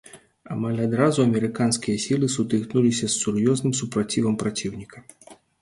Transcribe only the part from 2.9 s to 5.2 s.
з сур'ёзным супрацівам праціўніка.